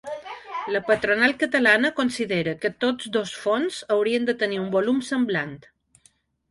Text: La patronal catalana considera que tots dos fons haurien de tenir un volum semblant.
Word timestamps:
La 0.75 0.79
patronal 0.87 1.35
catalana 1.43 1.91
considera 2.01 2.57
que 2.65 2.73
tots 2.85 3.13
dos 3.19 3.35
fons 3.45 3.79
haurien 3.97 4.27
de 4.33 4.37
tenir 4.45 4.63
un 4.65 4.69
volum 4.79 5.09
semblant. 5.15 5.57